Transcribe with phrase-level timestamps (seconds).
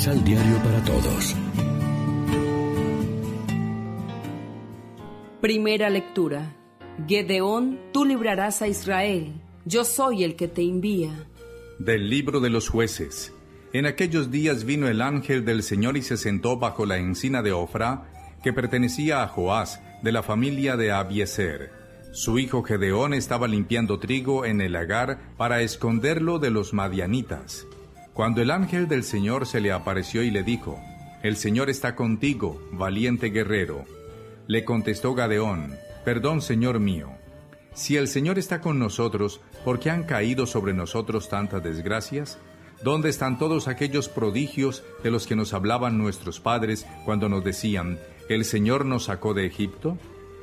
[0.00, 1.36] Misal Diario para Todos.
[5.42, 6.56] Primera lectura.
[7.06, 9.34] Gedeón, tú librarás a Israel.
[9.66, 11.10] Yo soy el que te envía.
[11.78, 13.34] Del libro de los jueces.
[13.74, 17.52] En aquellos días vino el ángel del Señor y se sentó bajo la encina de
[17.52, 21.72] Ofra, que pertenecía a Joás, de la familia de Abieser.
[22.12, 27.66] Su hijo Gedeón estaba limpiando trigo en el lagar para esconderlo de los madianitas.
[28.20, 30.78] Cuando el ángel del Señor se le apareció y le dijo,
[31.22, 33.86] El Señor está contigo, valiente guerrero.
[34.46, 35.74] Le contestó Gadeón,
[36.04, 37.08] Perdón, Señor mío.
[37.72, 42.36] Si el Señor está con nosotros, ¿por qué han caído sobre nosotros tantas desgracias?
[42.84, 47.98] ¿Dónde están todos aquellos prodigios de los que nos hablaban nuestros padres cuando nos decían,
[48.28, 49.96] el Señor nos sacó de Egipto?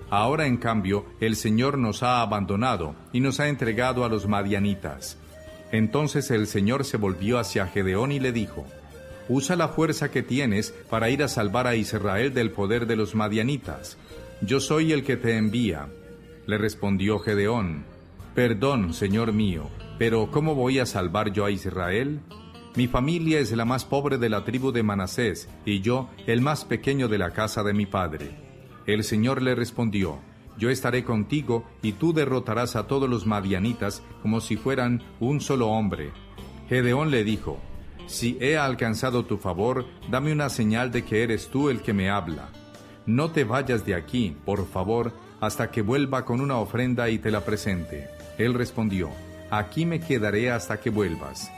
[0.09, 5.20] Ahora, en cambio, el Señor nos ha abandonado y nos ha entregado a los madianitas.
[5.72, 8.66] Entonces el Señor se volvió hacia Gedeón y le dijo,
[9.30, 13.14] Usa la fuerza que tienes para ir a salvar a Israel del poder de los
[13.14, 13.98] madianitas.
[14.42, 15.88] Yo soy el que te envía.
[16.45, 17.84] Le respondió Gedeón,
[18.34, 22.22] Perdón, Señor mío, pero ¿cómo voy a salvar yo a Israel?
[22.76, 26.64] Mi familia es la más pobre de la tribu de Manasés, y yo el más
[26.64, 28.30] pequeño de la casa de mi padre.
[28.86, 30.20] El Señor le respondió,
[30.58, 35.67] Yo estaré contigo, y tú derrotarás a todos los madianitas como si fueran un solo
[35.67, 36.11] hombre.
[36.67, 37.59] Gedeón le dijo,
[38.08, 42.09] Si he alcanzado tu favor, dame una señal de que eres tú el que me
[42.09, 42.49] habla.
[43.05, 47.31] No te vayas de aquí, por favor, hasta que vuelva con una ofrenda y te
[47.31, 48.08] la presente.
[48.38, 49.09] Él respondió,
[49.49, 51.52] Aquí me quedaré hasta que vuelvas.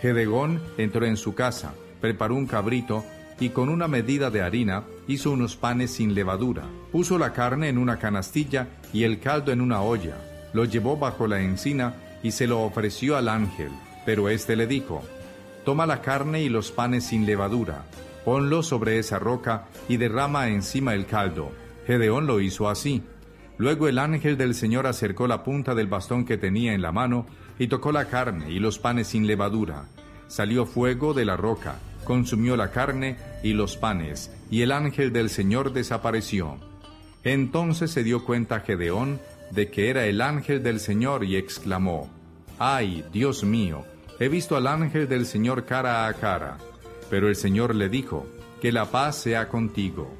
[0.00, 3.04] Gedegón entró en su casa, preparó un cabrito
[3.38, 6.62] y con una medida de harina hizo unos panes sin levadura.
[6.92, 10.16] Puso la carne en una canastilla y el caldo en una olla.
[10.52, 13.70] Lo llevó bajo la encina y se lo ofreció al ángel.
[14.06, 15.02] Pero éste le dijo,
[15.64, 17.84] Toma la carne y los panes sin levadura
[18.28, 21.50] ponlo sobre esa roca y derrama encima el caldo.
[21.86, 23.02] Gedeón lo hizo así.
[23.56, 27.24] Luego el ángel del Señor acercó la punta del bastón que tenía en la mano
[27.58, 29.86] y tocó la carne y los panes sin levadura.
[30.26, 31.76] Salió fuego de la roca,
[32.08, 36.56] consumió la carne y los panes, y el ángel del Señor desapareció.
[37.22, 39.20] Entonces se dio cuenta Gedeón
[39.50, 42.08] de que era el ángel del Señor y exclamó,
[42.58, 43.84] ¡Ay, Dios mío!
[44.18, 46.56] He visto al ángel del Señor cara a cara.
[47.10, 48.26] Pero el Señor le dijo,
[48.60, 50.10] Que la paz sea contigo.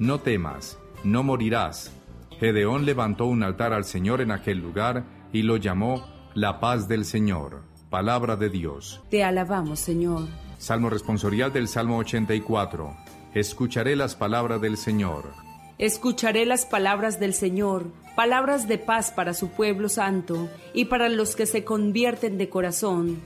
[0.00, 1.92] No temas, no morirás.
[2.40, 7.04] Gedeón levantó un altar al Señor en aquel lugar y lo llamó La paz del
[7.04, 7.62] Señor.
[7.88, 9.00] Palabra de Dios.
[9.10, 10.24] Te alabamos, Señor.
[10.58, 12.96] Salmo responsorial del Salmo 84.
[13.34, 15.24] Escucharé las palabras del Señor.
[15.78, 21.36] Escucharé las palabras del Señor, palabras de paz para su pueblo santo y para los
[21.36, 23.20] que se convierten de corazón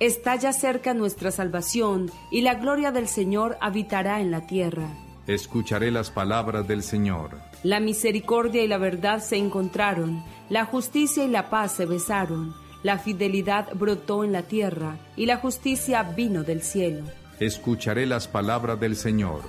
[0.00, 4.88] Está ya cerca nuestra salvación y la gloria del Señor habitará en la tierra.
[5.28, 7.38] Escucharé las palabras del Señor.
[7.62, 12.98] La misericordia y la verdad se encontraron, la justicia y la paz se besaron, la
[13.00, 17.04] fidelidad brotó en la tierra y la justicia vino del cielo.
[17.40, 19.42] Escucharé las palabras del Señor.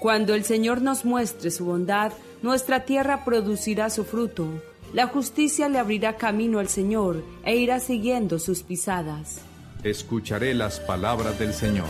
[0.00, 4.46] Cuando el Señor nos muestre su bondad, nuestra tierra producirá su fruto.
[4.94, 9.42] La justicia le abrirá camino al Señor e irá siguiendo sus pisadas
[9.90, 11.86] escucharé las palabras del Señor.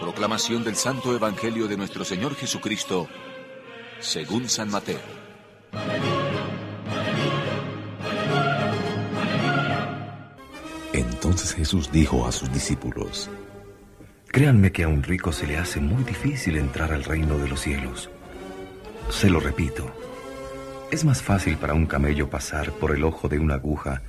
[0.00, 3.08] Proclamación del Santo Evangelio de nuestro Señor Jesucristo,
[4.00, 5.00] según San Mateo.
[10.92, 13.28] Entonces Jesús dijo a sus discípulos,
[14.28, 17.60] Créanme que a un rico se le hace muy difícil entrar al reino de los
[17.60, 18.10] cielos.
[19.10, 19.90] Se lo repito
[20.90, 24.02] es más fácil para un camello pasar por el ojo de una aguja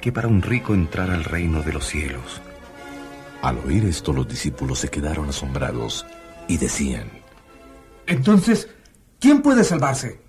[0.00, 2.40] que para un rico entrar al reino de los cielos.
[3.42, 6.06] Al oír esto los discípulos se quedaron asombrados
[6.46, 7.10] y decían,
[8.06, 8.68] Entonces,
[9.24, 10.20] ¿quién puede salvarse?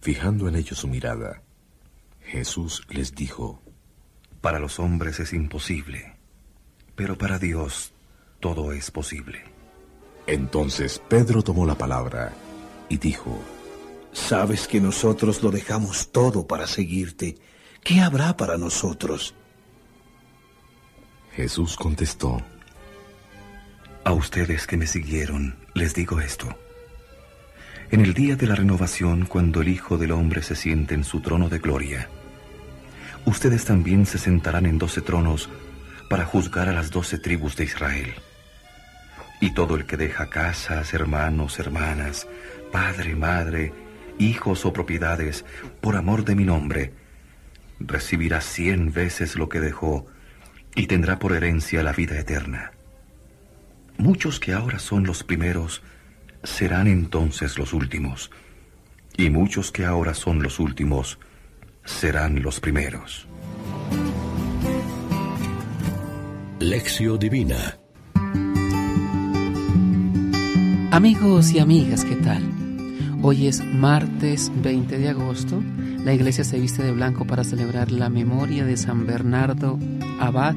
[0.00, 1.42] Fijando en ellos su mirada,
[2.20, 3.60] Jesús les dijo,
[4.40, 6.14] Para los hombres es imposible,
[6.94, 7.92] pero para Dios
[8.38, 9.42] todo es posible.
[10.28, 12.32] Entonces Pedro tomó la palabra
[12.88, 13.36] y dijo,
[14.12, 17.38] Sabes que nosotros lo dejamos todo para seguirte.
[17.82, 19.34] ¿Qué habrá para nosotros?
[21.32, 22.40] Jesús contestó,
[24.04, 26.56] A ustedes que me siguieron, les digo esto.
[27.92, 31.20] En el día de la renovación, cuando el Hijo del Hombre se siente en su
[31.20, 32.08] trono de gloria,
[33.24, 35.50] ustedes también se sentarán en doce tronos
[36.08, 38.14] para juzgar a las doce tribus de Israel.
[39.40, 42.28] Y todo el que deja casas, hermanos, hermanas,
[42.70, 43.72] padre, madre,
[44.20, 45.44] hijos o propiedades
[45.80, 46.92] por amor de mi nombre,
[47.80, 50.06] recibirá cien veces lo que dejó
[50.76, 52.70] y tendrá por herencia la vida eterna.
[53.98, 55.82] Muchos que ahora son los primeros
[56.42, 58.30] serán entonces los últimos,
[59.16, 61.18] y muchos que ahora son los últimos
[61.84, 63.26] serán los primeros.
[66.60, 67.78] Lección Divina
[70.92, 72.42] Amigos y amigas, ¿qué tal?
[73.22, 75.62] Hoy es martes 20 de agosto.
[76.04, 79.78] La iglesia se viste de blanco para celebrar la memoria de San Bernardo,
[80.18, 80.54] abad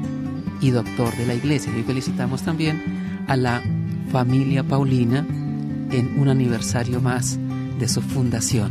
[0.60, 1.72] y doctor de la iglesia.
[1.78, 3.62] Y felicitamos también a la
[4.10, 5.24] familia Paulina
[5.98, 7.38] en un aniversario más
[7.78, 8.70] de su fundación.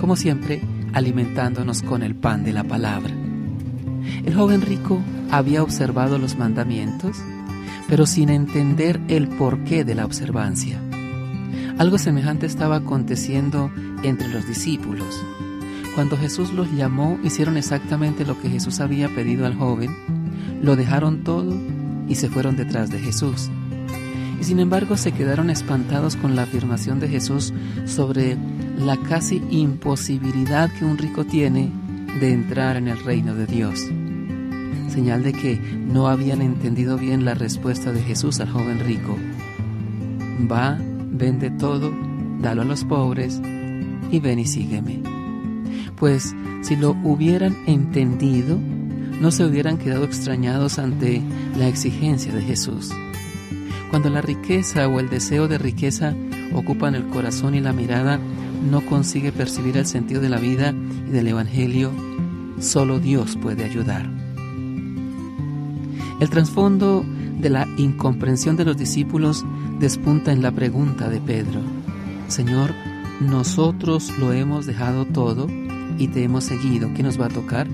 [0.00, 0.60] Como siempre,
[0.92, 3.14] alimentándonos con el pan de la palabra.
[4.24, 5.00] El joven rico
[5.30, 7.16] había observado los mandamientos,
[7.88, 10.80] pero sin entender el porqué de la observancia.
[11.78, 13.70] Algo semejante estaba aconteciendo
[14.02, 15.24] entre los discípulos.
[15.94, 19.90] Cuando Jesús los llamó, hicieron exactamente lo que Jesús había pedido al joven,
[20.62, 21.54] lo dejaron todo
[22.08, 23.50] y se fueron detrás de Jesús.
[24.44, 27.54] Y sin embargo se quedaron espantados con la afirmación de Jesús
[27.86, 28.36] sobre
[28.76, 31.72] la casi imposibilidad que un rico tiene
[32.20, 33.80] de entrar en el reino de Dios.
[34.90, 39.16] Señal de que no habían entendido bien la respuesta de Jesús al joven rico.
[40.52, 41.90] Va, vende todo,
[42.42, 43.40] dalo a los pobres
[44.10, 45.00] y ven y sígueme.
[45.96, 51.22] Pues si lo hubieran entendido, no se hubieran quedado extrañados ante
[51.56, 52.90] la exigencia de Jesús.
[53.94, 56.16] Cuando la riqueza o el deseo de riqueza
[56.52, 58.18] ocupan el corazón y la mirada,
[58.68, 60.74] no consigue percibir el sentido de la vida
[61.06, 61.92] y del Evangelio,
[62.58, 64.10] solo Dios puede ayudar.
[66.18, 67.04] El trasfondo
[67.38, 69.44] de la incomprensión de los discípulos
[69.78, 71.60] despunta en la pregunta de Pedro,
[72.26, 72.72] Señor,
[73.20, 75.46] nosotros lo hemos dejado todo
[75.98, 77.68] y te hemos seguido, ¿qué nos va a tocar?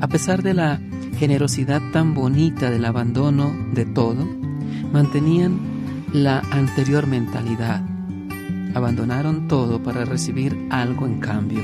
[0.00, 0.80] A pesar de la
[1.18, 4.39] generosidad tan bonita del abandono de todo,
[4.92, 5.58] mantenían
[6.12, 7.82] la anterior mentalidad.
[8.74, 11.60] Abandonaron todo para recibir algo en cambio.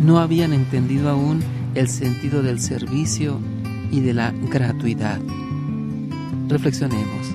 [0.00, 1.40] No habían entendido aún
[1.74, 3.38] el sentido del servicio
[3.90, 5.20] y de la gratuidad.
[6.48, 7.34] Reflexionemos.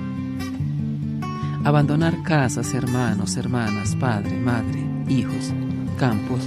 [1.63, 5.54] Abandonar casas, hermanos, hermanas, padre, madre, hijos,
[5.98, 6.42] campos,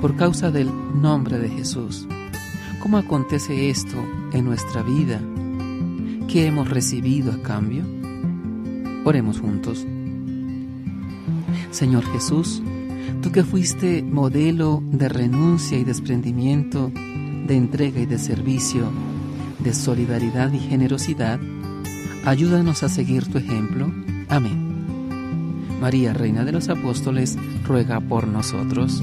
[0.00, 2.06] por causa del nombre de Jesús.
[2.80, 3.96] ¿Cómo acontece esto
[4.32, 5.20] en nuestra vida?
[6.28, 7.84] ¿Qué hemos recibido a cambio?
[9.06, 9.86] Oremos juntos.
[11.70, 12.62] Señor Jesús,
[13.22, 16.92] tú que fuiste modelo de renuncia y desprendimiento,
[17.46, 18.90] de entrega y de servicio,
[19.58, 21.40] de solidaridad y generosidad,
[22.26, 23.90] ayúdanos a seguir tu ejemplo.
[24.28, 24.68] Amén.
[25.80, 29.02] María, Reina de los Apóstoles, ruega por nosotros.